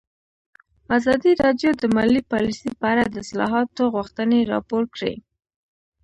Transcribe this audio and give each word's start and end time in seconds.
ازادي 0.97 1.31
راډیو 1.43 1.69
د 1.81 1.83
مالي 1.95 2.21
پالیسي 2.31 2.69
په 2.79 2.85
اړه 2.91 3.03
د 3.07 3.15
اصلاحاتو 3.25 3.83
غوښتنې 3.95 4.39
راپور 4.53 4.83
کړې. 4.95 5.13